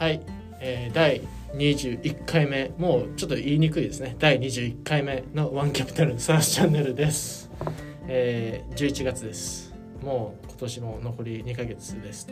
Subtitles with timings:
[0.00, 0.22] はい、
[0.60, 1.20] えー、第
[1.52, 2.72] 21回目。
[2.78, 4.16] もうちょっと言いにくいですね。
[4.18, 7.50] 第21回目のワンキャピタルサースチャンネルです、
[8.08, 9.74] えー、11月です。
[10.02, 12.26] もう今年も残り2ヶ月です。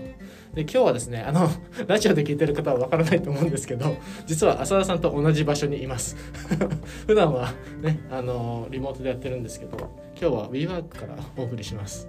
[0.55, 1.51] で今日はですねあの
[1.87, 6.17] ラジオで聞いてる方はわからないと思うんですけど実は浅田さんと同じ場所にいます。
[7.07, 9.77] 普段はねあのリモートでやってるんですけど
[10.19, 12.09] 今日は WeWork からお送りします。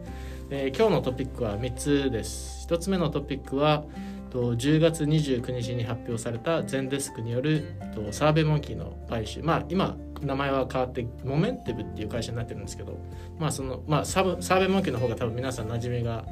[0.50, 2.66] で今日のトピックは3つです。
[2.70, 3.84] 1つ目のトピックは
[4.30, 9.42] と10月29日に発表されたゼンデスクによるとサーベイモンキーの買収。
[9.42, 13.00] まあ今名前は変わってモメンティブっていう会社になってるんですけど
[13.40, 16.26] まあそのまあサブサーベイモンキーの方が多分皆さん馴染みが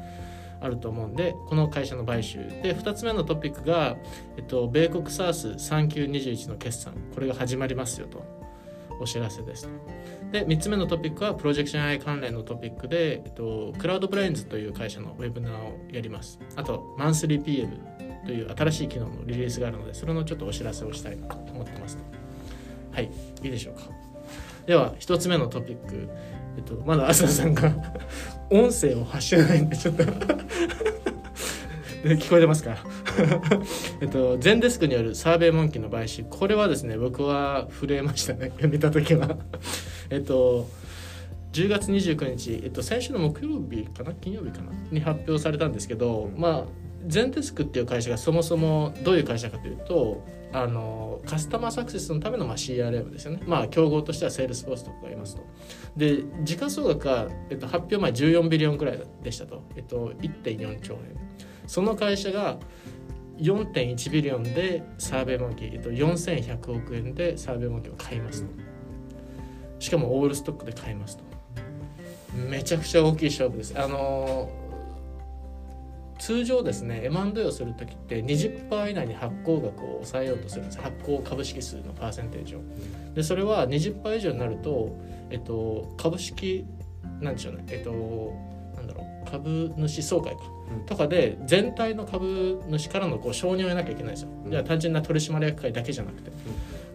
[0.60, 2.40] あると思うんでこの会社の買収。
[2.40, 3.98] で2つ目のトピックが、
[4.38, 6.94] えっと、米国 SARS3921 の決算。
[7.14, 8.37] これが始まりますよと。
[9.00, 9.70] お知らせです
[10.32, 16.40] で3つ目のトピックはプロジェクション AI 関連のトピックで、えっと、クラウドブレインズという会社の webinar をやります。
[16.56, 17.80] あとマンスリー PM
[18.26, 21.98] という新しい機能のリリースがあるのでそれのちょっとお知らせをしたいなと思ってます。
[22.92, 23.10] はい
[23.44, 23.84] いいでしょうか。
[24.66, 26.10] では1つ目のトピック、
[26.58, 27.72] えっと、まだ浅田さんが
[28.50, 30.04] 音声を発してないんでちょっと。
[32.16, 32.78] 聞こえてますか？
[34.02, 36.24] えっと、ゼンデスクによるサーベイモンキーの買収。
[36.30, 38.52] これはですね僕は震えましたね。
[38.70, 39.38] 見た時は。
[40.10, 40.68] えっと
[41.54, 44.14] 10月29日、えっと、先週の木曜日かな？
[44.14, 44.72] 金曜日かな？
[44.92, 46.66] に発表されたんですけど、まあ
[47.08, 53.42] ゼンデスクっていう会社がそもそもどういう会社かというとあの customer success のためのまあ CRM ですよね。
[53.46, 55.44] まあ競合としてはセールスフォースとかがいますと。
[55.96, 61.18] で時価総額が、えっと、発表前14 billion くらいでしたと、えっと、1.4兆円
[61.68, 62.58] その会社が
[63.38, 68.50] 4.1 billion でサーベイモンキー、えっと、4100億円でサーベイモンキーを買いますと。
[69.80, 71.24] しかも all stock で買いますと。
[72.50, 73.74] めちゃくちゃ大きい勝負です。
[73.78, 74.50] あの
[76.20, 82.62] 通常ですね M&A をする時って20%以内に発行額を抑えようとするんです発行株式数のパーセンテージを。
[83.14, 84.98] でそれは20%以上になると、
[85.30, 86.66] えっと、株式
[87.22, 87.92] なんでしょうねえっと
[88.76, 90.57] なんだろう株主総会か。
[90.86, 94.30] とかで全体の株主からのこう承認を得なきゃいけないんですよ。
[94.50, 96.32] じゃあ単純な取締役会だけじゃなくて。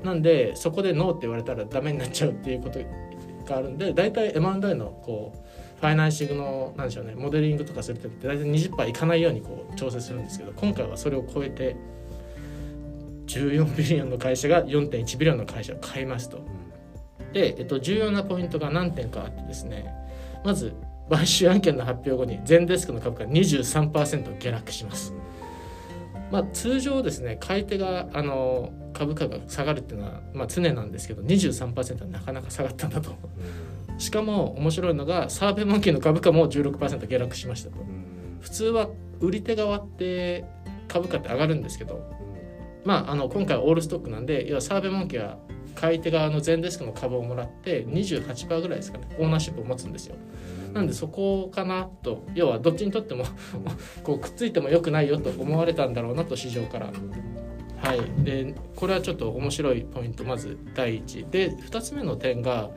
[0.04, 2.80] なんでそこでノーって言われたらダメになっちゃうっていうこと
[3.48, 11.76] があるんで大体 M&A のこうファイナンシングのなんでしょうねモデリングとかする時って大体20%いかないようにこう調整するんですけど今回はそれを超えて
[13.26, 16.40] 14ビリオンの会社が4.1ビリオンの会社を買いますと。
[17.32, 19.86] で、えっと、重要なポイントが何点かあってですね
[20.44, 20.74] まず
[21.10, 25.14] 買収案件の発表後に全デスクの株価23%下落します。
[26.30, 33.12] まあ、通常ですね買い手があの株価が下がるっていうのは、まあ、常なんですけど23%はなかなか下がったんだと。
[33.98, 37.76] しかも面白いのがサーベイモンキーの株価も16%下落しましたと。
[38.40, 38.88] 普通は
[39.20, 40.44] 売り手側って
[40.88, 42.02] 株価って上がるんですけど、
[42.84, 45.38] まあ、あの今回はオールストックなんで要はサーベイモンキーは
[45.74, 50.16] 買い手側の全デスクの株をもらって28%ぐらいですかねオーナーシップを持つんですよ。
[50.72, 52.24] なんでそこかなと。
[52.34, 53.24] 要はどっちにとっても
[54.02, 56.92] こうくっついてもよくないよと思われたんだろうなと市場から。
[57.82, 61.24] はい、でこれはちょっと面白いポイントまず第一。
[61.30, 62.70] で2つ目の点が、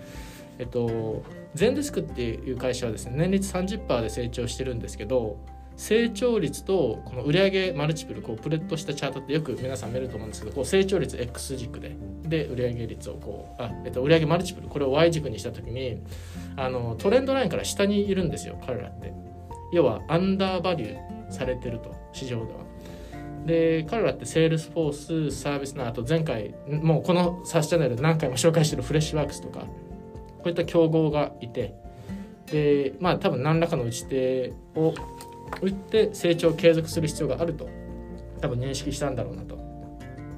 [0.57, 1.23] えっと、
[1.53, 5.38] ゼンデスクっていう会社はですね年率30%で成長してるんですけど
[5.77, 16.01] 成長率とこの売上 multiple こう plot したチャートってよく皆さん見ると思うんですけどこう成長率 X 軸でで売上率をこうあ、えっと、売上 multiple これを Y 軸にした時に
[16.55, 19.13] あの trend line から下にいるんですよ彼らって。
[19.71, 22.59] 要は undervalue されてると市場では。
[23.45, 29.67] で彼らってセールスフォースサービスナウあと前回もうこの SaaS チャンネル何回も紹介してるフレッシュワークスとかこ
[30.45, 31.75] ういった競合がいて。
[32.45, 34.93] でまあ多分何らかの打ち手を
[35.61, 37.69] 打って成長を継続する必要があると
[38.41, 39.57] 多分認識したんだろうなと。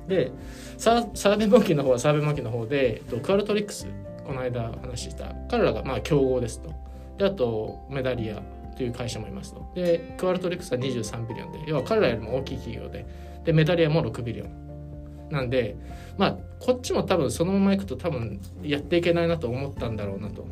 [0.07, 0.31] で
[0.77, 3.87] サーベイモンキーの方はサーベイモンキーの方でクアルトリックス
[4.25, 6.73] この間話した彼らがまあ競合ですと。
[7.17, 8.41] であとメダリア
[8.77, 9.69] という会社もいますと。
[9.75, 13.05] でクアルトリックスは23ビリオンで要は彼らよりも大きい企業で
[13.43, 14.67] でメダリアも6ビリオン。
[15.29, 15.75] なんで
[16.17, 20.47] まあこっちも多分そのままいくと多分やっていけないなと思ったんだろうなと。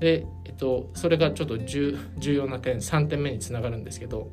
[0.00, 4.30] で、えっと、それがちょっと重要な点3点目につながるんですけど、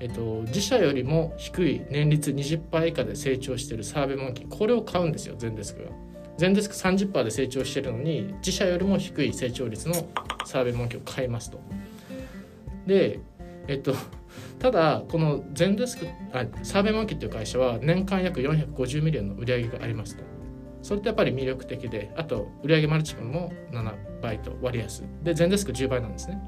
[0.00, 5.90] えっと、自社よりも低い年率20%以下で成長しているサーベイモンキーこれを買うんですよ全デスクが。
[6.38, 9.94] 全デスク30%で成長してるのに自社よりも低い成長率の
[10.46, 11.60] サーベイモンキーを買いますと。
[12.86, 13.20] で
[13.68, 13.94] えっと
[14.58, 20.22] ただこのゼンデスクあサーベイモンキーっていう会社は年間約450 million の売り上げがありますと。
[20.82, 25.04] それってやっぱり魅力的であと売上 multiple も7倍と割安。
[25.22, 26.42] でゼンデスク10倍なんですね。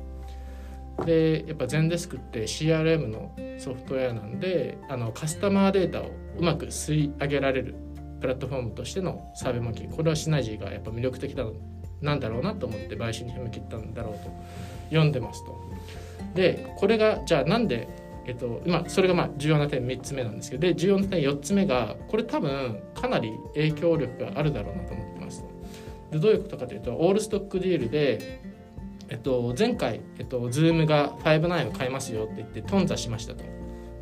[1.07, 7.75] でやっぱゼンデスクって CRM のソフトウェアなんであの customer data をうまく吸い上げられる
[8.21, 9.95] プラットフォームとしてのサーベイモンキー。
[9.95, 11.45] これはシナジーがやっぱ魅力的だ
[12.01, 14.31] なんだろうなと思って買収に踏み切ったんだろうと
[14.91, 15.59] 読んでますと。
[16.35, 17.89] でこれがじゃあなんで
[18.27, 25.45] えっとまあ、それがまあ重要な点3つ目なんですけどで重要な点4つ目がこれ多分かなり影響力があるだろうなと思ってます
[26.11, 28.41] でどういうことかというとオールストックディールで、
[29.09, 33.45] えっと、前回、えっと、Zoom が59を買いますよって言って頓挫しましたと。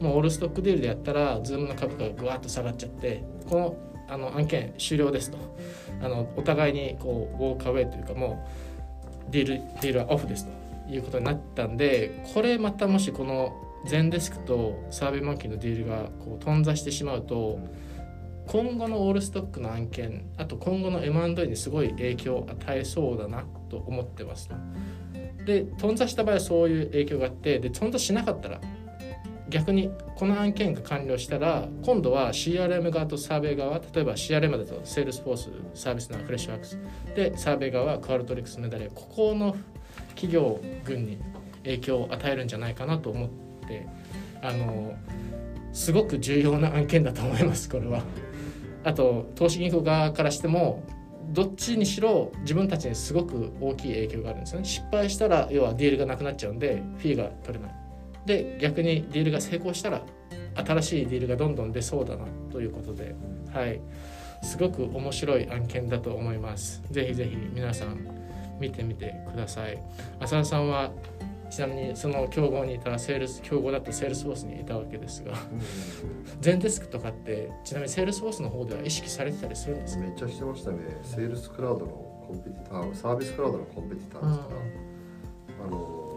[0.00, 3.76] もうオールストックディールでやったら Zoom の株価がぐわっと下がっちゃってこの
[4.08, 5.38] あの案件終了ですと。
[6.02, 8.44] あのお互いにこう walk away というかも
[9.28, 17.58] う deal deal はオフですということになったんでこれまたもしこのゼンデスクとサーベイモンキーの deal がこう頓挫してしまうと
[18.46, 24.54] 今後の all stock の案件あと今後の M&A にすごい影響を与えそうだなと思ってますと。
[25.44, 28.60] で頓挫した場合はそういう影響があってで頓挫しなかったら
[29.48, 36.78] 逆にこの案件が完了したら今度は CRM 側と survey 側例えば CRM だとセールスフォースサービスナウフレッシュワークス
[37.14, 39.56] でサーベイ側はクアルトリックスメダリアここの
[40.10, 41.18] 企業群に
[41.64, 43.51] 影響を与えるんじゃないかなと思って
[44.42, 44.94] あの
[45.72, 48.02] すごく重要な案件だと思いますこれは。
[48.84, 50.82] あと投資銀行側からしても
[51.30, 54.66] どっちにしろ自分たちにすごく大きい影響があるんですよね。
[54.66, 57.74] 失敗したら要はディールがなくなっちゃうんでフィーが取れない。
[58.26, 60.02] で逆にディールが成功したら
[60.54, 63.14] 新しいディールがどんどん出そうだなということで。
[63.52, 63.80] はい。
[64.42, 66.82] すごく面白い案件だと思います。
[66.90, 67.98] ぜひぜひ皆さん
[68.60, 69.80] 見てみてください。
[70.20, 70.90] 浅田さんは
[71.52, 75.34] ちなみにその競合にいたセールス競合だとセールスフォースにいたわけですが、
[76.40, 80.02] Zendeskとかってちなみにセールスフォースの方では意識されてたりするんですか？
[80.02, 80.78] めっちゃしてましたね。
[81.02, 81.92] セールスクラウドの
[82.26, 84.54] competitor サービスクラウドの competitor ですか
[85.60, 86.08] ら、あの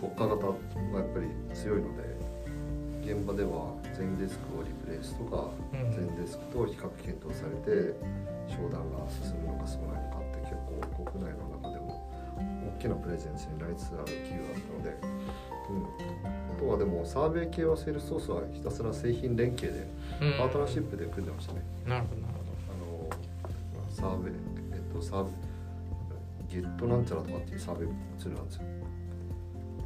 [0.00, 1.26] 特化型がやっぱり
[1.56, 7.98] 強いので現場では Zendeskを replace とか、 Zendeskと比較検討されて
[8.46, 10.54] 商談が進むのか進まないのかって結
[10.94, 11.50] 構国内の
[12.82, 14.96] きなプレゼンスになりつつある企業だったので、
[15.70, 19.86] うん、あとはでもサーベイ系はセールスソースはひたすら製品連携で、
[20.38, 21.62] パートナーシップで組んでましたね。
[21.86, 23.16] なるほどなるほど
[23.78, 24.34] あのサーベイ
[24.72, 25.26] えっとサー
[26.50, 27.88] ゲットなんちゃらとかっていうサーベイ
[28.18, 28.62] ツールなんですよ。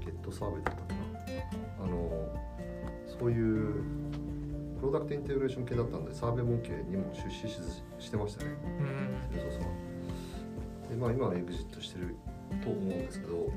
[0.01, 0.87] ゲットサーベイだったか
[1.81, 1.85] な。
[1.85, 2.11] あの
[3.07, 3.75] そういう
[4.81, 7.61] product integration 系だったんでサーベイモンキーにも出資し
[7.99, 8.51] してましたね。
[8.81, 9.87] うん、セールスフォースは。
[10.89, 12.17] でまあ今は exit してる
[12.63, 13.51] と思うんですけど、うん。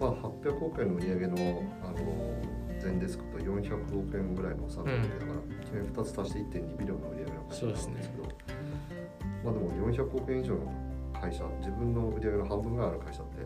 [0.00, 1.96] まあ、800億円の売り上げのあの
[2.78, 8.34] Zendesk と400億円ぐらいのサービスだから、うん、2つ足して1.2 billion の売り上げの会社なんですけど、ね、
[9.44, 10.72] まあでも400億円以上の
[11.20, 13.40] 会社自分の売り上げの半分ぐらいある会社って、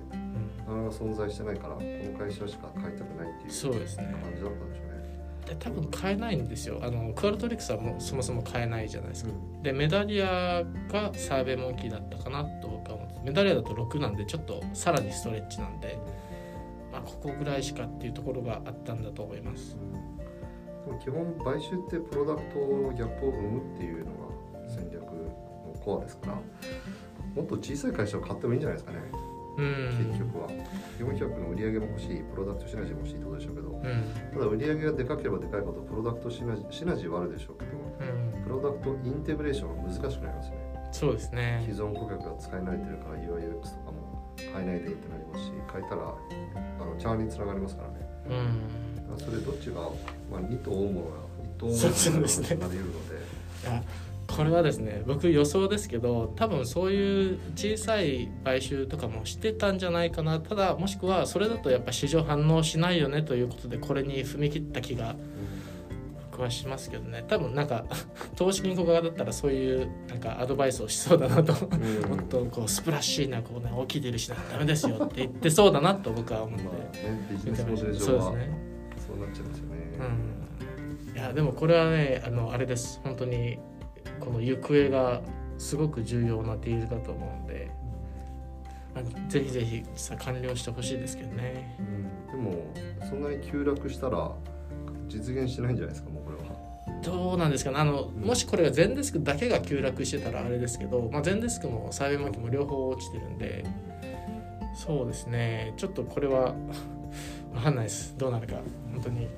[0.59, 5.01] なかなか存在してないからこの会社しか買いたくないっていう感じだったんでしょうね。
[5.47, 6.79] で多分買えないんですよ。
[6.83, 15.99] あのクアルトリックスはもうそもそも買えないじゃないですか、うん、でメダリアがサーベイモンキーだったかなと僕は思ってメダリアだと6なんでちょっとさらにストレッチなんで、
[16.93, 19.77] まあ、ここぐらいしかっていうところがあったんだと思います、
[20.89, 26.35] うん、基本買収ってプロダクトのギャップを生むっていうのが戦略のコアですから
[27.35, 28.99] もっと小さい会社を買ってもいいんじゃないですかね。
[29.57, 30.49] 結局は。
[30.99, 40.57] 400の売り上げも欲しいプロダクトシナジーも欲しいってことでしょうけど、うん、ただ売り上げがでかければでかいほどプロダクトシナジーシナジーはあるでしょうけど、うん、プロダクトインテグレーションが難しくなりますね
[40.93, 41.63] そうですね。
[41.69, 46.03] 既存顧客が使い慣れてるから UIUX とかも変えないでってなりますし変えたら
[46.81, 47.95] あのチャーにつながりますからね、
[49.11, 49.75] うん、それどっちが、
[50.31, 54.11] まあ、2と追うものが1と追うものがなり得るので。
[54.31, 60.39] これはですね僕予想ですけど多分そういう小さい買収とかもしてたんじゃないかな。
[60.39, 65.17] ただもしくはそれだとやっぱ市場反応しないよねということでこれに踏み切った気が
[66.41, 67.23] 僕はしますけどね。
[67.29, 67.85] 多分なんか
[68.35, 71.53] 投資銀行側だったらそういうなんかアドバイスをしそうだなと。
[71.53, 78.59] もっとこうスプラッシーなこう、ね、大きい出るしなダメですよって言ってそうだなと僕は思って、まあね、ビジネスモデル上はそうですね。
[79.07, 79.77] そうなっちゃいますよね、
[81.11, 83.01] うん、いやでもこれはねあのあれです。
[83.05, 83.59] 本当に
[84.19, 85.21] この行方が
[85.59, 87.71] すごく重要なディールだと思うんで、
[88.95, 94.33] あのぜひぜひさ完了してほしいですけどね、うん、でもそんなに急落したら
[95.09, 96.11] 実現しないんじゃないですか？
[97.03, 97.79] どうなんですかね。
[97.79, 103.65] あの、もしこれが Zendeskだけが急落してたらあれですけど、まあ、 Zendeskもサーベイモンキーも両方落ちてるんで
[104.75, 105.75] そうですね。
[105.77, 106.55] ちょっとこれは
[107.53, 108.17] 分かんないです。
[108.17, 108.57] どうなるか。
[108.93, 109.29] 本当に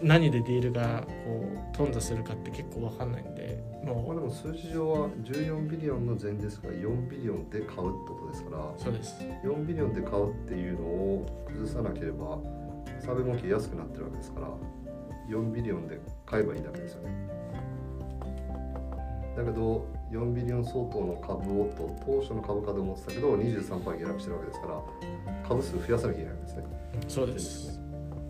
[0.00, 1.44] 何で deal がこ
[1.74, 3.62] う頓挫するかって結構わかんないんで。
[3.84, 9.24] まあ、もでも数字上は14 billion の前ですが4 billion で買うってことですからうそうです。
[9.44, 12.38] 4 billion で買うっていうのを崩さなければ
[13.00, 14.48] サーベモンキー安くなってるわけですから
[15.28, 17.10] 4ビリオンで買えばいいだけですよね。
[19.36, 24.82] だけど4ビリオン相当の株をと当初の株価で思ってたけど23%下落してるわけですから
[25.46, 26.64] 株数増やさなきゃいけないんですね。
[27.08, 27.80] そうです。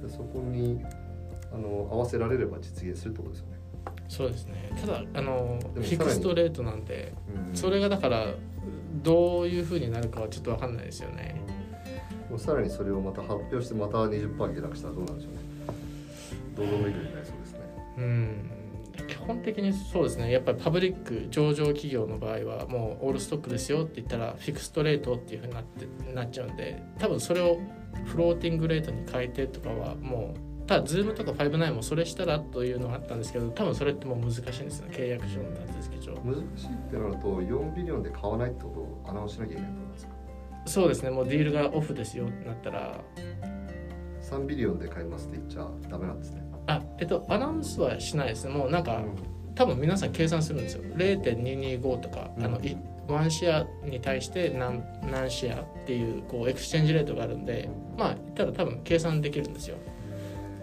[0.02, 0.84] でそこに
[1.52, 3.58] あの合わせられれば実現するってことですよね、
[4.08, 4.70] そうですね。
[4.80, 7.14] ただあのフィクストレートなんで
[7.54, 8.34] それがだから
[9.02, 11.40] どういうふうになるかはちょっとわかんないですよね。
[12.28, 15.38] もうさらにそれをまた発表してまた20%下落したらどうなんでしょうね
[16.56, 17.60] 堂々巡りになりそうですね。
[17.98, 18.50] うん。
[19.06, 20.32] 基本的にそうですね。
[20.32, 27.60] やっぱりパブリック上場企業の場合はもうオールストックですよって言ったらフィクストレートっていうふうになってなっちゃうんで多分それを
[28.04, 35.44] フローティングレートに変えてとかはもうただ Zoom とか59もそれしたらというのがあったんですけど多分それってもう難しいんですよね契約上の
[35.74, 40.12] 手付上難しいってなると4ビリオンで買わないってことをアナウンスしなきゃいけないってことですか？
[40.66, 41.10] そうですね。
[41.10, 43.00] もう dealがオフですよってなったら
[44.30, 46.42] 3 billion で買いますって言っちゃダメなんですね。
[46.66, 48.52] あえっとアナウンスはしないですね。
[48.52, 49.02] もうなんか、
[49.54, 50.84] 多分皆さん計算するんですよ。
[50.94, 52.44] 0.225とか、うん。
[52.44, 52.76] あのい
[53.08, 59.76] one share に対して何何シェアっていうこう exchange rate があるんでまあ言ったら多分計算できるんですよ。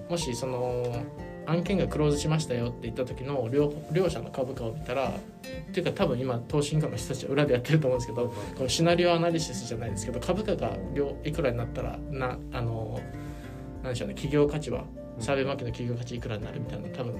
[0.09, 1.03] もしその
[1.47, 13.24] 案件が close しましたよって言った時の両両者の株価を見たらっていうか多分今投資インカムの人たちは裏でやってると思うんですけどこの scenario analysis じゃないですけど株価が両いくらになったらなあのな
[13.89, 14.85] んでしょうね企業価値は
[15.19, 17.15] サーベイマーケの企業価値いくらになるみたいな多分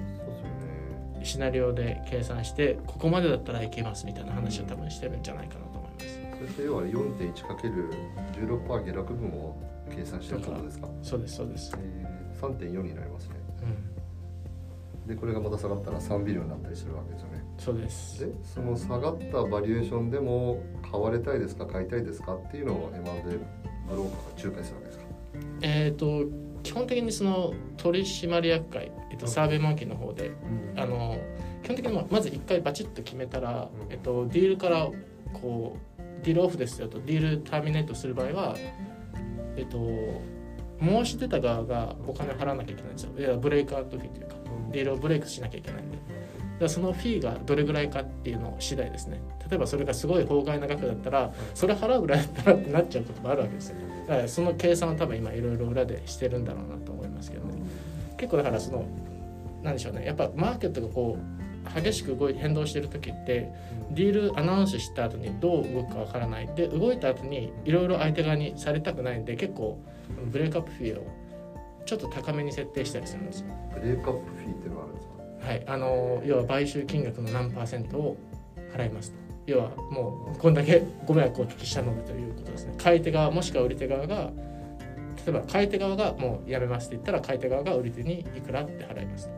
[1.24, 6.05] シナリオで計算してここまでだったらいけますみたいな話を多分してるんじゃないかなと思います。
[6.45, 9.55] そして要は 4.1×16% 下落分を
[9.89, 11.72] 計算してるってことですか、そうですそうです。
[11.77, 13.36] えー、3.4になりますね。
[13.63, 13.65] う
[15.07, 15.07] ん。
[15.07, 17.43] でこれがまた下がったら3ビリオンになったりするわけですよね。
[17.57, 18.19] そうです。
[18.19, 23.03] でその下がったバリエーションでも買われたいですか買いたいですかっていうのを M&A
[23.88, 25.05] ブローカーが仲介するわけですか？
[25.62, 26.25] えっ、と
[26.65, 30.31] 基本的にその取締役会、えっと、サーベイマーケの方で
[30.75, 31.19] あの
[31.62, 33.91] 基本的にままず一回バチッと決めたら、うん。
[33.91, 34.89] えっと、ディールから
[35.31, 38.55] こうディールオフですよとディールターミネートする場合は
[39.55, 39.77] えっと
[40.81, 43.12] 申し出た側がお金払わなきゃいけないんですよ。
[43.17, 44.36] いやブレイクアウトフィーというか
[44.72, 46.00] ディールをブレイクしなきゃいけないんで。
[46.60, 49.22] だそのフィーがどれぐらいかっていうの次第ですね。
[49.50, 53.75] 例えばそれがすごい法外な額だったらそれ払うぐらいだったらってなっちゃうこともあるわけですよ
[54.07, 57.53] だからその計算は多分今いろいろ裏でしてるんだろうなと思いますけどね。
[58.17, 58.85] 結構だからその
[59.63, 60.05] なんでしょうね。
[60.05, 63.51] やっぱマーケットがこう激しく動い変動してる時って
[63.91, 66.47] ディールアナウンスした後にどう動くかわからない。
[66.55, 69.79] で動いた後にいろいろ相手側にされたくないんで結構
[70.31, 71.07] ブレイクアップフィーを
[71.85, 73.47] ちょっと高めに設定したりするんですよ。
[73.74, 75.13] ブレイクアップフィーっていうのがあるんですか？
[75.47, 78.17] はい、あの要は買収金額の何パーセントを
[78.75, 82.73] 払いますと要はもうこんだけご迷惑をお聞きしたのでということですね。
[82.77, 84.31] 買い手側もしくは売り手側が
[85.17, 89.29] 例えば買い手側がもうやめますって言ったら買い手側が売り手にいくらって払います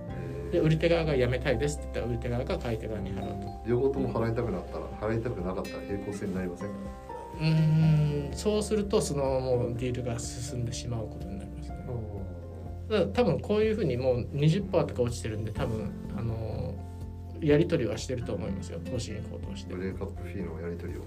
[0.52, 3.48] で売り手側がやめたいですって言ったら売り手側が買い手側に払うと。
[3.68, 6.74] 両方とも払いたくなったら払いたくなかったら平行線になりませんか？
[7.40, 11.78] うーんそうするとそのもうディールが進んでしまうことになりますね。
[13.14, 16.34] 多分こういうふうにもう20%とか落ちてるんで多分あの
[17.42, 18.80] やり取りはしてると思いますよ。
[18.80, 19.74] 投資銀行を通して。
[19.74, 21.02] ブレイクアップフィーのやり取りを、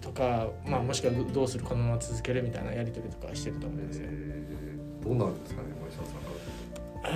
[0.00, 4.06] とか、まあ、もしくはどどうするこのまま続けるみたいなやり取りとかはしてると思いますよ。
[4.08, 6.20] えー、どうなるんですかね森下さんか
[7.02, 7.08] あ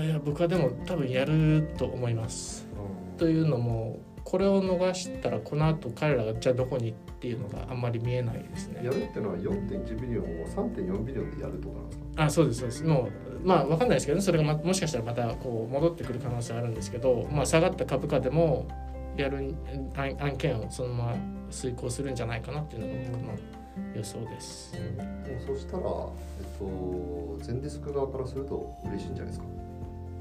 [0.00, 2.66] ーいや僕はでも多分やると思います。
[2.76, 2.82] ら
[3.18, 8.82] というのもこれを逃したらこの後彼らがじゃあどこにっていうのがあんまり見えないですね。
[8.84, 12.04] やるっていうのは4.1ビリオンを3.4ビリオンでやるとかなんですか？
[12.24, 12.84] あそうですそうです。
[12.84, 14.22] もうまあ分かんないですけどね。
[14.22, 18.68] それがまもしかしたらまたこう戻ってくる可能性あるんですけど、まあ、下がった株価でも
[19.16, 19.54] やる
[19.96, 21.16] 案案件をそのまま
[21.50, 24.72] 遂行するんじゃないかなっていうのが僕の予想です。
[24.72, 25.02] で
[25.32, 29.46] もそしたら、えっと、全ディスク側からすると嬉しいんじゃないですか。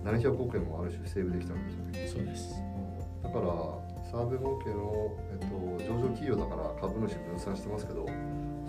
[0.06, 2.24] 700億円もある種セーブできたんですよね。
[2.24, 2.64] そうです。
[3.24, 3.46] だから
[4.10, 8.06] サーベモン系の、えっと、上場企業だから株主分散してますけど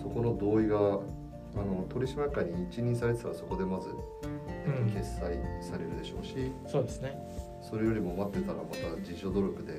[0.02, 0.98] そこの同意が
[1.56, 3.88] あの取締役会に一任されてたらそこでまず、
[4.92, 6.52] 決済されるでしょうし。
[6.66, 7.18] そうですね。
[7.62, 9.72] それよりも待ってたらまた自助努力で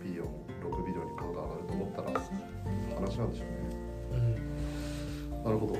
[0.00, 0.26] 4ビリオン
[0.70, 3.76] 6ビリオンに株が上がると思ったら話なんでしょうね。
[4.12, 5.44] うん。
[5.44, 5.74] なるほど。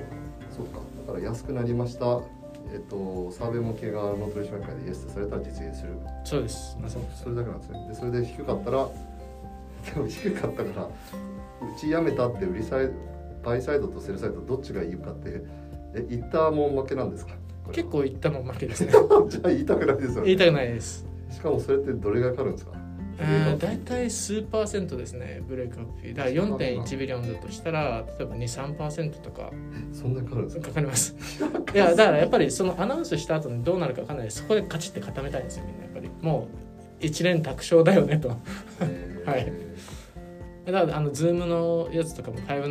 [0.50, 0.80] そうか。
[1.06, 2.20] だから安くなりました。
[2.72, 5.92] えっとサーベモン系側の取締役会でイエスとされたら実現する。
[6.24, 6.76] そうです。
[6.80, 7.88] まあそれだけなんですね。
[7.88, 8.88] でそれで低かったら
[9.94, 10.90] でも低かったからう
[11.78, 12.92] ちやめたって売りサイド
[13.44, 15.42] バイサイドとセルサイドどっちがいいかって
[15.94, 17.34] え一旦もう負けなんですか？
[17.72, 18.92] 結構言ったもん負けですね。
[19.28, 20.22] じゃあ言いたくないですよね。
[20.26, 21.06] 言いたくないです。
[21.30, 22.72] しかもそれってどれがかかるんですか？
[23.18, 26.14] えー、大体数パーセントですね breakup fee。
[26.14, 29.50] だから4.1 billion だとしたら例えば23%とか。
[29.92, 30.68] そんなかかるんですか？
[30.68, 31.16] かかります。
[31.74, 34.42] いやだからやっぱりそのアナウンスした後にどうなるか分かんないです。
[34.42, 36.10] そこでカチッて固めたいんですよみんなやっぱり。
[36.20, 36.48] も
[37.00, 38.28] う一蓮托生だよねと。
[38.28, 38.34] は
[39.36, 39.52] い。
[40.66, 42.68] だからあのズームのやつとかも59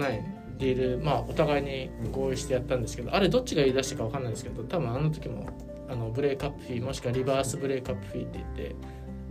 [0.57, 5.49] ディールまあお互いに合意してやったんですけどあれどっちが言い出したか分かんないですけど多分あの時も
[5.89, 8.75] あのブレイクアップフィーもしくはリバースブレイクアップフィーって言って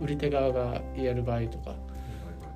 [0.01, 1.75] 売り手側がやる場合とか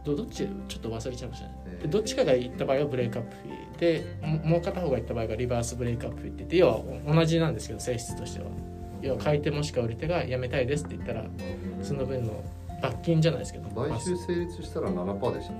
[0.05, 1.53] どどっちちょっと忘れちゃいましたね。
[1.81, 8.47] でどっちかが言った場合はブレイクアップフィーでももう片方が言った場合がリバースブレイクアップフィーって言って要は同じなんですけど性質としては。
[9.01, 11.23] 要は買い手もしくは売り手がやめたいですって言ったら
[11.81, 12.43] その分の
[12.81, 13.69] 罰金じゃないですけど。
[13.69, 15.55] 買収成立したら7%でしたっ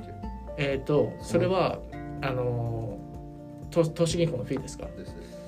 [0.58, 0.64] け？
[0.72, 1.80] えっ、とそれは
[2.22, 2.98] あの
[3.72, 4.88] 投投資銀行のフィーですか？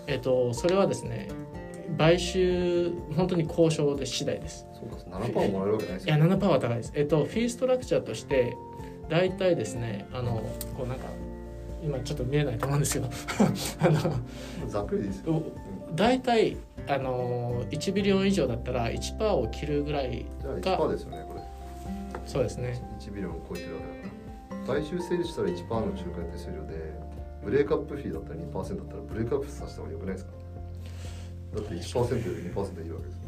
[0.07, 1.27] えっ、とそれはですね
[1.97, 4.65] 買収本当に交渉で次第です。
[4.73, 6.91] そうか7%もらえるわけないですいや7%は高いです。
[6.95, 8.55] えっ、とフィーストラクチャーとして
[9.09, 10.41] 大体ですねあの
[10.77, 11.05] こうなんか
[11.83, 13.09] 今ちょっと見えないと思うんですけど。
[13.81, 13.99] あの
[14.67, 15.41] ざっくりですよ。
[15.95, 16.55] 大体
[16.87, 20.25] あの1ビリオン以上だったら1%を切るぐらい
[20.63, 21.41] じゃあ1%ですよねこれ。
[22.25, 22.81] そうですね。
[22.99, 23.87] 1ビリオン超えてるわけ
[24.67, 26.93] 買収成立したら1%の仲介手数料で
[27.43, 30.31] ブレイクアップフィーだったら2%だったらブレイクアップさせた方がよくないですか？
[31.55, 33.21] だって1%より2%いいわけですね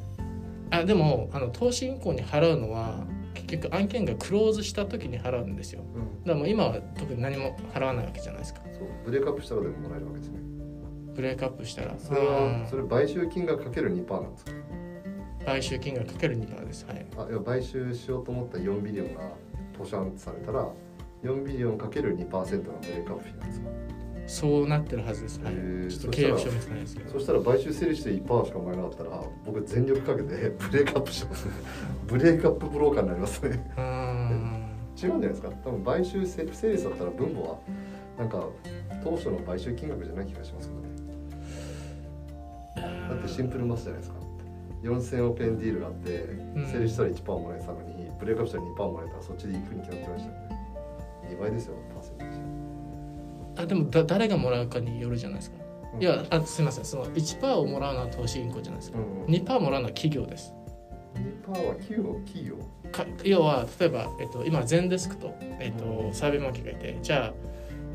[0.71, 5.81] あでもあの投資銀行に払うのは結局案件がクローズした時に払うんですよ。
[5.95, 6.23] うん。
[6.23, 8.61] だからもう今は特に何も払わないわけじゃないですか。
[8.71, 8.87] そう。
[9.05, 10.39] ブレイクアップしたらでももらえるわけですね。
[11.15, 11.93] ブレイクアップしたら。
[11.97, 14.51] それはそれ買収金額かける2%なんですか？
[14.51, 16.85] うん買収金額かける2%です。
[16.85, 17.05] はい。
[17.17, 19.21] あいや買収しようと思った4ビリオンが
[19.77, 20.67] ポシャンされたら
[21.23, 22.27] 4ビリオンかける2%
[22.67, 23.67] のブレイクアップフィーなんですか
[24.25, 25.89] そうなってるはずです、はいへー。
[25.89, 27.11] ちょっと契約書見てないですけど。
[27.11, 31.45] そしたら買収成立して1%しかもらえなかったら僕全力かけて ブレイクアップします。
[31.45, 31.51] ね
[32.07, 33.71] ブレイクアップブローカーになりますね。
[33.75, 33.83] うー。
[33.83, 34.63] ん
[34.95, 35.49] 違うんじゃないですか？
[35.63, 37.59] 多分買収成成立だったら分母は
[38.17, 38.45] なんか
[39.03, 40.87] 当初の買収金額じゃない気がしますけどね。
[43.09, 44.17] だってシンプルマスじゃないですか。
[44.83, 46.11] 4000億円ディールがあって
[46.59, 46.65] ん。
[46.65, 50.52] 成立したら1%もらえてたのにブレイクアップしたら2%もらえたらそっちで行くに決まってましたよね
[51.29, 52.39] 2倍ですよパーセンテージ。
[53.55, 55.57] あでもだ誰がもらうかによるじゃないですか、
[55.93, 56.01] うん。
[56.01, 56.85] いやあすみません。
[56.85, 60.53] その1%をもらうのは投資銀行じゃないですか、うん2%もらうのは企業です。
[61.45, 62.55] 2%は企業企業。
[62.91, 67.33] か要は例えば、えっと、今ゼンデスクと、えっと、サーベイモンキーがいてじゃあ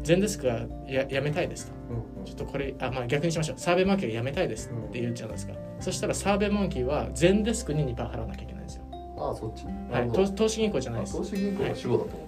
[0.03, 1.73] ゼンデスクがややめたいですと。
[2.19, 3.59] うんちょっとこれあまあ逆にしましょう。
[3.59, 8.85] サーベイモンキーがやめたいですって言うじゃないですか、そしたらサーベイモンキーはゼンデスクに2%払わなきゃいけないんですよ、
[9.17, 9.65] ああそっち？
[9.91, 11.17] はい、投投資銀行じゃないあです。
[11.17, 12.11] 投資銀行の主語だと。
[12.11, 12.28] 思ってまし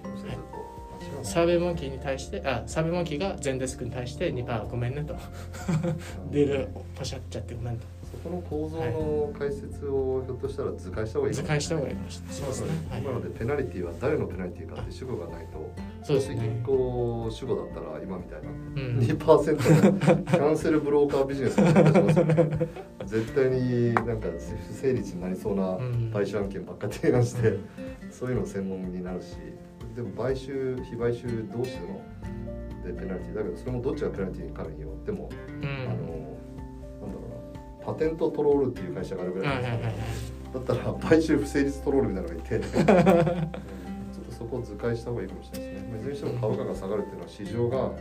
[1.23, 5.15] サーベイモンキーに対してあサーベイモンキーがゼンデスクに対して2%ごめんねと。
[6.31, 7.85] デールポシャっちゃってごめんと。
[8.11, 12.35] そこの構造の解説をひょっとしたら図解した方がいい図解した方がいいかもしれない。
[12.35, 13.01] そうですね、はい。
[13.01, 16.35] 今のでペナルティは誰のペナルティかって主語がないとそうですね。
[16.41, 18.49] 銀行主語だったら今みたいな。
[18.49, 18.99] うん。
[18.99, 21.71] 2%のキャンセルブローカービジネスね。
[23.05, 24.27] 絶対になんか
[24.67, 26.11] 不成立になりそうなうん。
[26.11, 27.57] 買収案件ばっか提案して、
[28.09, 29.37] そういうの専門になるし
[29.95, 32.01] でも買収非買収同士の？
[32.83, 35.29] でペナルティだけどそれもどっちがペナルティにかるによっても、
[35.61, 35.67] うん。
[35.67, 37.21] あのなんだろ
[37.79, 37.85] うな。
[37.85, 40.53] パテントトロールっていう会社があるぐらいですから、はいはいはいはい。
[40.53, 42.59] だったら買収不成立トロールみたいなのがいて
[44.11, 45.87] ちょっとそこを図解した方がいいかもしれないですね。
[45.89, 47.91] まあいずれにしても株価が下がるっていうのは市場が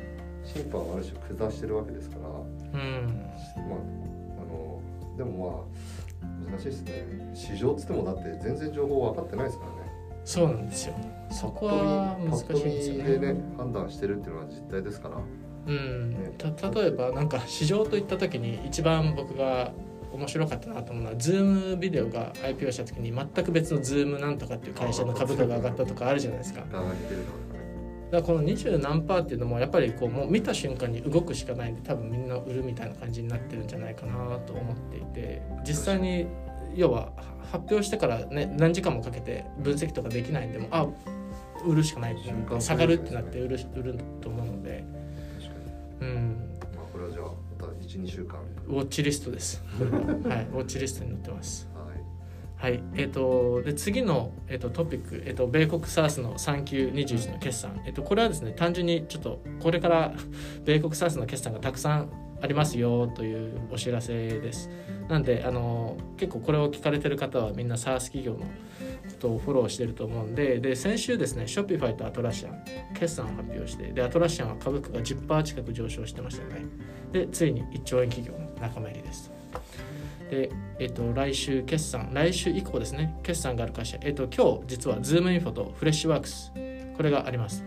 [0.42, 2.42] 審判をある種下してるわけですから、まあう
[2.78, 3.26] ん。
[3.58, 4.80] あの
[5.18, 5.66] でも
[6.22, 7.30] まあ難しいですね。
[7.34, 9.79] 市場っつってもだって全然情報分かってないですからね。
[10.24, 10.94] そうなんですよ。
[11.30, 15.16] そこは難しいんですよパッと見でねね判断してるっていうのは実態ですから。
[15.66, 16.10] うん。
[16.12, 16.32] ね。
[16.38, 19.72] た例えばなんか市場といった時に一番僕が
[20.12, 26.60] 面白かったなと思うのは Zoom ビデオが IPO した時に全く別の Zoom なんとかっていう会社の株価が上がったとかあるじゃないですか。
[26.62, 26.84] だか。
[28.10, 36.26] らこの20何パーっていうのもやっぱりこうもう見た瞬間に動くしかないんで多分みんな売るみたいな感じになってるんじゃないかなと思っていて実際に
[36.74, 37.12] 要は
[37.50, 40.86] 発表してからね何時間もかけて分析とかできないんでもあ
[41.64, 42.16] 売るしかない
[42.58, 44.84] 下がるってなって売る売ると思うので。
[46.00, 46.36] うん
[46.74, 48.40] まあこれはじゃあまた1、2週間。
[48.66, 49.62] ウォッチリストです。
[49.78, 49.88] はい、
[50.52, 51.68] ウォッチリストに載ってます。
[51.74, 52.72] はい。
[52.72, 57.80] はい、えっ、とで次のえっ、とトピックえっ、と米国 SARS の3級21の決算。
[57.84, 60.14] えっ、とこれはですね単純にちょっとこれから
[60.64, 62.10] 米国 SARS の決算がたくさん
[62.42, 64.70] ありますよというお知らせです。
[65.08, 68.46] なんであの結構これを聞かれてる方はみんな SARS 企業のこ
[69.18, 76.66] とをフォローしてると思うんでで先週ですねショピファイとアトラシアン決算を発表してでアトラシアンは株価が10%近く上昇してましたよね。
[77.12, 79.30] でついに1兆円企業の仲間入りです。
[80.30, 86.52] で、えっと、来週決算来週以降ですね決算がある会社、えっと、今日実は Zoom インフォとフレッシュワークス
[86.96, 87.64] これがあります。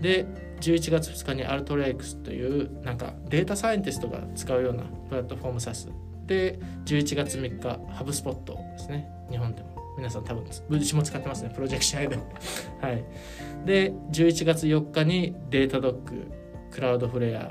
[0.00, 0.26] で
[0.60, 5.90] 11月2日にアルトレイクスというなんかデータサイエンティストが使うようなプラットフォーム SaaS
[6.26, 9.08] で11月3日ハブスポットですね。
[9.30, 9.76] 日本でも。
[9.96, 11.50] 皆さん多分うちも使ってますね。
[11.54, 12.18] プロジェクションで
[12.80, 13.04] はい。
[13.64, 16.30] で11月4日にデータドッグ
[16.70, 17.50] クラウドフレア。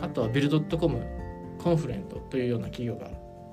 [0.00, 1.02] あとはビルドットコム
[1.58, 3.06] コンフレントというような企業が、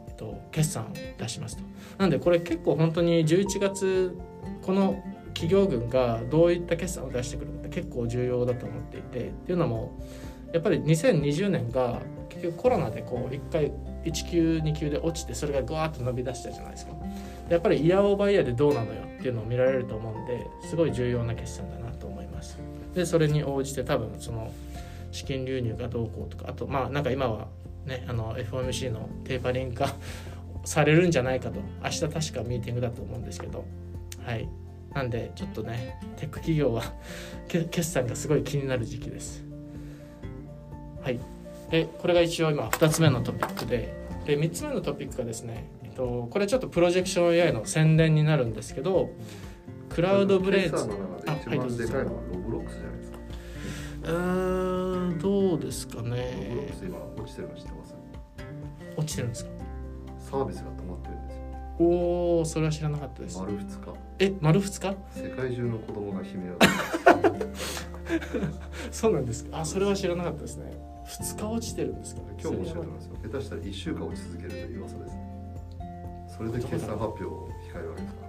[0.08, 0.88] えっと、決算を
[1.18, 1.64] 出しますと。
[1.98, 4.18] なんでこれ結構本当に11月
[4.62, 10.00] この企業群がどういった決算を出してくるか結構重要だと思っていてっていうのも
[10.52, 13.72] やっぱり2020年が結局コロナでこう1回
[14.04, 16.94] 1級2級で落ちてそれがぐわっと伸び出したじゃないですか。
[17.50, 22.58] やっぱりイヤーオーバーイヤーでどうなのよっていうのを見られると思うんですごい重要な決算だなと思います
[22.94, 24.52] でそれに応じて多分その
[25.12, 27.48] 資金流入がどうこうとかあとまあなんか今は
[27.86, 29.96] ねあの FOMC のテーパリング化
[30.66, 33.64] されるんじゃないかと明日確かミーティングだと思うんですけど
[34.26, 34.67] はい。
[34.94, 36.84] なんでちょっとねテック企業は
[37.48, 39.44] 決算がすごい気になる時期です。
[41.02, 41.20] はい。
[41.70, 43.94] でこれが一応今2つ目のトピックで
[44.26, 49.10] で3つ目のトピックがですね、えっと、これちょっとプロジェクション AI の宣伝になるんですけど
[49.90, 50.88] クラウドブレイズの
[51.26, 53.18] 中で一番でかいのはロブロックスじゃないですか。
[54.04, 57.96] うーんどうですかロブロッねクス今落ちてるの知ってます？
[58.98, 59.52] 落ちてるんですか？
[60.20, 60.72] サービスが
[61.80, 63.38] おおそれは知らなかったです。
[63.40, 64.00] 丸2日。
[64.20, 64.96] え丸2日？
[65.22, 66.58] 世界中の子供が悲鳴を。
[68.92, 69.60] そうなんですか。
[69.60, 70.72] あそれは知らなかったですね。
[71.06, 72.22] 2日落ちてるんですか。
[72.42, 73.16] 今日も知らないですよ。
[73.24, 75.22] 下手したら1週間落ち続けるという噂ですね。
[76.38, 78.22] それで決算発表を控えるわけですか。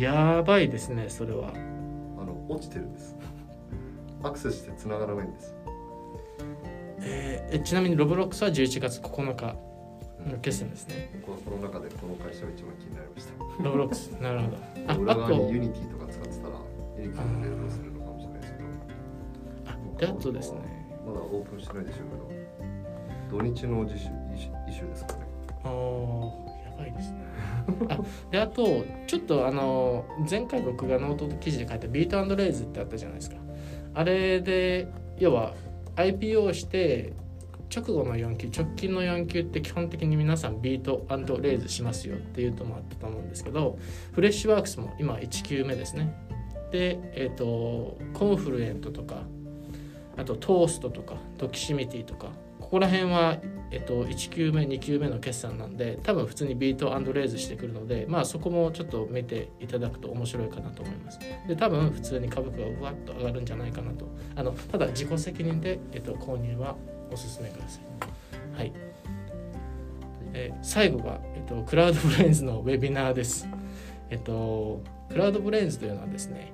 [0.00, 1.52] らやばいですねそれは。
[1.54, 3.16] あの落ちてるんです。
[4.22, 5.54] アクセスして繋がらないんです。
[7.00, 9.56] えーえちなみにロブロックスは11月9日
[10.42, 11.20] 決算ですね。
[11.24, 13.62] このこの中でこの会社が一番気になりました。
[13.62, 14.08] ロブロックス。
[14.20, 14.56] なるほど。
[15.02, 15.34] 裏ああと。
[15.34, 16.54] 側にユニティとか使ってたら
[16.98, 18.68] ユニティのレベルするのかもしれないですけど。
[19.66, 20.58] あであとですね。
[21.06, 23.38] まだオープンしてないでしょうけど。
[23.38, 25.20] 土日の自主イシュですかね。
[25.64, 27.18] あーやばいですね。
[27.88, 27.98] あ
[28.30, 33.36] であとちょっとあの前回僕がノート記事で書いた beat raise ってあったじゃないですか。
[33.94, 35.54] あれで要は
[35.96, 37.12] IPO して
[37.74, 41.06] 直後の4Q直近の4Q って基本的に皆さん beat
[41.40, 43.78] raise しますよっていうともあったと思うんですけど
[44.12, 46.14] フレッシュワークスも今1Q目ですね。
[46.70, 49.22] でえっ、とコンフルエントとか
[50.16, 52.28] あとトーストとかドキシミティとか
[52.60, 53.38] ここら辺は、
[53.70, 61.18] えっと、1Q目2Q目の決算なんで多分普通に beat raise してくるのでまあそこもちょっと見ていただくと面白いかなと思います。
[61.46, 64.06] で多分普通に株価がうわっと上がるんじゃないかなと。
[64.36, 66.76] あのただ自己責任で、えっと、購入は
[67.10, 68.58] おすすめください。
[68.58, 68.72] はい。
[70.34, 73.48] えー最後が、えっと、クラウドブレインズのウェビナーです。
[74.10, 76.52] えっとクラウドブレインズというのはですね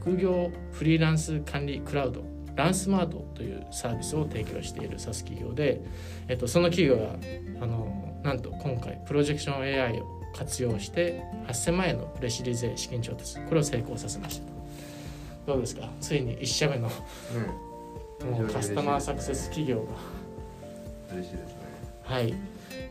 [0.00, 2.24] 副業フリーランス管理クラウド
[2.56, 5.82] ランスマートというサービスを提供している SaaS 企業で、
[6.28, 7.16] えっと、その企業が
[7.62, 14.46] あのなんと今回プロジェクション AI を活用して8000万円のプレシリー資金調達これを成功させました。
[15.46, 15.88] どうですか？
[16.00, 16.90] ついに1社目の
[18.30, 21.14] もうカスタマーサクセス企業が。
[21.14, 21.56] 嬉しいですね。
[22.02, 22.34] はい。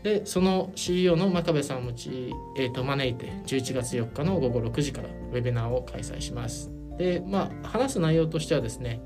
[0.02, 6.70] でその CEO の真壁さんを持ち、えー、と招いて11月4日の午後6時からウェビナーを開催します。
[6.98, 9.00] でまあ話す内容としてはですね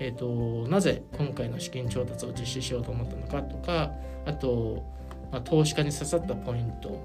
[0.00, 3.92] えー、となぜ今回の資金調達を実施しようと思ったのかとか
[4.24, 4.82] あと、
[5.30, 6.98] まあ、投資家に刺さったポイント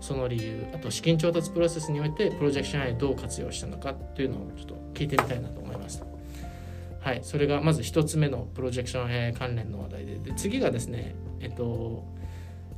[0.00, 5.67] その理由あと資金調達プロセスにおいてプロジェクション AI どう活用したのかというのをちょっと聞いてみたいなと思います
[7.00, 10.18] はいそれがまず1つ目のプロジェクション AI 関連の話題で。
[10.18, 12.04] で次がですねえっと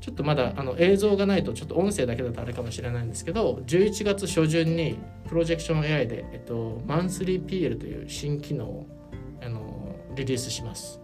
[0.00, 8.86] ちょっとまだあの映像がないとちょっと音声だけだとあれかもしれないんですけど11月初旬にプロジェクション AI で、えっと、マンスリー PL という新機能を
[9.42, 11.00] あのリリースします。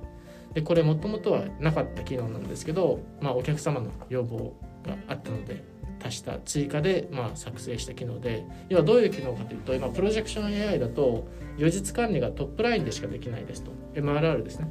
[0.54, 5.62] でこれもともとはなかった機能なんですけど、まあ、お客様の要望があったので
[6.06, 13.72] 足した追加で、まあ、作成した機能で要はどういう機能かというと今プロジェクション AI だと予実管理がトップラインでしかできないですと。
[13.94, 14.70] MRR ですね。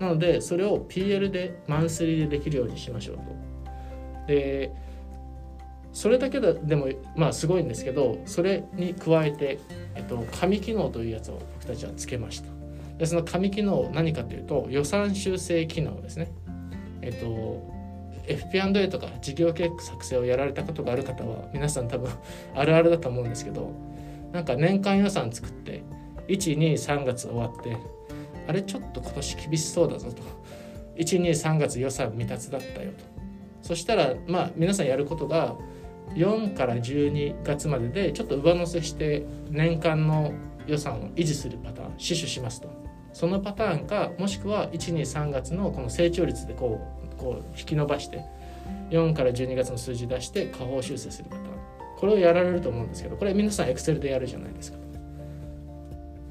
[0.00, 3.22] なのでそれを PL でマンスリーでできるようにしましょうと。
[4.26, 4.72] で
[5.92, 9.60] それだけでもまあすごいんですけどそれに加えて、
[9.94, 12.48] えっと、紙機能というやつを僕たちはつけました。
[12.98, 16.32] でその紙機能何かというと予算修正機能ですね。
[17.02, 17.81] えっと
[18.26, 22.10] FP&A とか事業計画作成をやられたことがある方は皆さん多分
[22.54, 23.70] あるあるだと思うんですけど
[24.32, 25.82] なんか年間予算作って
[26.28, 27.76] 123月終わって
[28.46, 30.22] あれちょっと今年厳しそうだぞと。
[30.96, 33.04] 123月予算未達だったよと。
[33.62, 35.56] そしたらまあ皆さんやることが
[36.14, 40.32] 4から12月まででちょっと上乗せして年間の
[40.66, 42.68] 予算を維持するパターン死守しますと。
[43.12, 48.24] そのパターンかもしくは123月のこの成長率でこうこう引き伸ばして
[48.90, 51.48] 4から12月の数字出して下方修正するパターン。
[51.98, 54.78] これをやられると思うんですけどこれ皆さんエクセルでやるじゃないですか。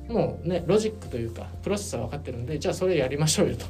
[0.10, 3.66] もうねロジックというかプロセスは分かってるんでじゃあそれやりましょうよと。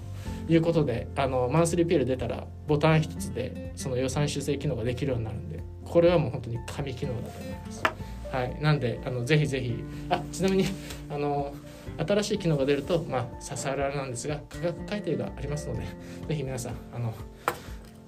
[0.50, 7.84] いうことであのマンスリー PL 出たらボタン一つでその予算修正機能ができるようになるんでこれはもう本当に神機能だと思います。
[8.32, 10.66] はい、なんであのぜひぜひあちなみに
[11.10, 11.54] あの
[11.98, 15.82] 新しい機能が出るとまあささらなんですが価格改定がありますので
[16.28, 17.14] ぜひ皆さんあの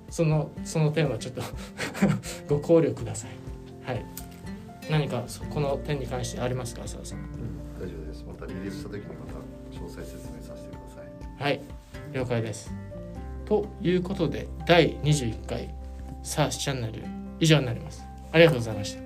[0.10, 1.42] そのその点はちょっと
[2.48, 3.32] ご考慮ください。
[3.86, 4.06] はい。
[4.90, 7.20] 何かそこの点に関してありますか浅田さん？
[7.80, 11.62] 大丈夫ですまたリリースした時にまた詳細説明させてくださいはい、
[12.14, 12.72] 了解です。
[13.46, 15.74] ということで第21回
[16.24, 17.04] SARS チャンネル
[17.40, 18.04] 以上になります。
[18.32, 19.03] ありがとうございました。